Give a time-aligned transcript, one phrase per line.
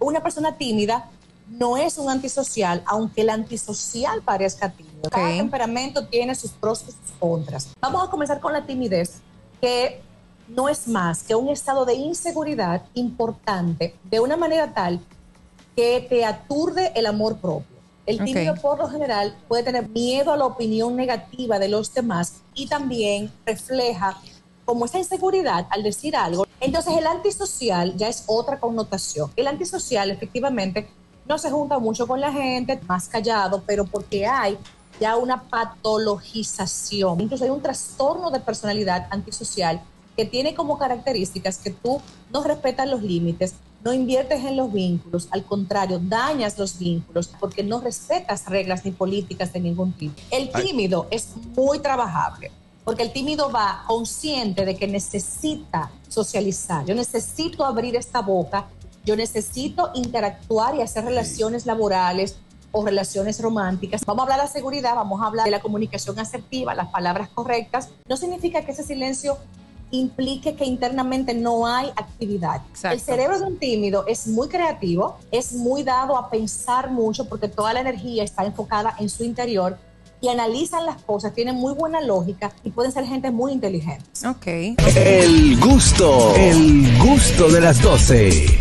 [0.00, 1.08] Una persona tímida
[1.48, 5.10] no es un antisocial, aunque el antisocial parezca tímido.
[5.10, 7.68] Cada temperamento tiene sus pros y sus contras.
[7.80, 9.20] Vamos a comenzar con la timidez,
[9.60, 10.00] que
[10.48, 15.00] no es más que un estado de inseguridad importante de una manera tal
[15.76, 17.78] que te aturde el amor propio.
[18.06, 22.40] El tímido por lo general puede tener miedo a la opinión negativa de los demás
[22.54, 24.16] y también refleja
[24.64, 26.46] como esa inseguridad al decir algo.
[26.60, 29.30] Entonces el antisocial ya es otra connotación.
[29.34, 30.88] El antisocial efectivamente
[31.26, 34.58] no se junta mucho con la gente, más callado, pero porque hay
[35.00, 37.20] ya una patologización.
[37.20, 39.80] Incluso hay un trastorno de personalidad antisocial
[40.16, 45.28] que tiene como características que tú no respetas los límites, no inviertes en los vínculos,
[45.30, 50.20] al contrario, dañas los vínculos porque no respetas reglas ni políticas de ningún tipo.
[50.30, 52.50] El tímido es muy trabajable
[52.90, 56.84] porque el tímido va consciente de que necesita socializar.
[56.86, 58.66] Yo necesito abrir esta boca,
[59.04, 62.34] yo necesito interactuar y hacer relaciones laborales
[62.72, 64.04] o relaciones románticas.
[64.04, 67.28] Vamos a hablar de la seguridad, vamos a hablar de la comunicación asertiva, las palabras
[67.28, 67.90] correctas.
[68.08, 69.38] No significa que ese silencio
[69.92, 72.62] implique que internamente no hay actividad.
[72.82, 77.46] El cerebro de un tímido es muy creativo, es muy dado a pensar mucho porque
[77.46, 79.78] toda la energía está enfocada en su interior
[80.20, 84.04] y analizan las cosas, tienen muy buena lógica y pueden ser gente muy inteligente.
[84.26, 84.46] Ok.
[84.96, 88.58] El gusto, el gusto de las 12.